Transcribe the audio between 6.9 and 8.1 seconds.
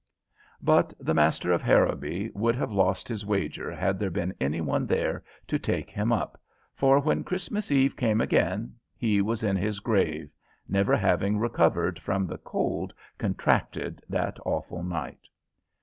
when Christmas Eve